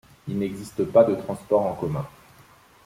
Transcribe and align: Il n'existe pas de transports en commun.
Il 0.27 0.39
n'existe 0.39 0.83
pas 0.85 1.03
de 1.03 1.13
transports 1.13 1.63
en 1.63 1.75
commun. 1.75 2.07